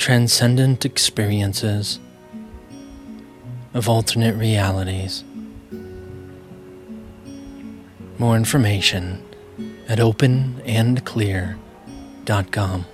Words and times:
transcendent 0.00 0.84
experiences 0.86 2.00
of 3.74 3.86
alternate 3.86 4.34
realities. 4.34 5.22
More 8.16 8.34
information 8.34 9.22
at 9.90 9.98
openandclear.com. 9.98 12.86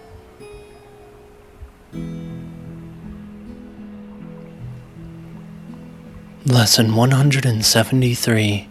Lesson 6.44 6.96
173 6.96 8.68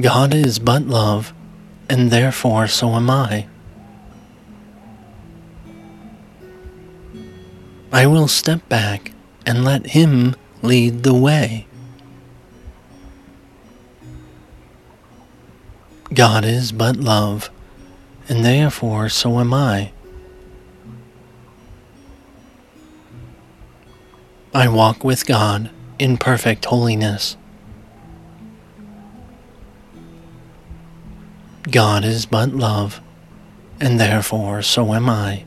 God 0.00 0.32
is 0.32 0.60
but 0.60 0.82
love, 0.82 1.34
and 1.88 2.12
therefore 2.12 2.68
so 2.68 2.90
am 2.90 3.10
I. 3.10 3.48
I 7.96 8.04
will 8.04 8.28
step 8.28 8.68
back 8.68 9.12
and 9.46 9.64
let 9.64 9.86
Him 9.86 10.36
lead 10.60 11.02
the 11.02 11.14
way. 11.14 11.66
God 16.12 16.44
is 16.44 16.72
but 16.72 16.96
love, 16.98 17.48
and 18.28 18.44
therefore 18.44 19.08
so 19.08 19.40
am 19.40 19.54
I. 19.54 19.92
I 24.52 24.68
walk 24.68 25.02
with 25.02 25.24
God 25.24 25.70
in 25.98 26.18
perfect 26.18 26.66
holiness. 26.66 27.38
God 31.70 32.04
is 32.04 32.26
but 32.26 32.50
love, 32.50 33.00
and 33.80 33.98
therefore 33.98 34.60
so 34.60 34.92
am 34.92 35.08
I. 35.08 35.46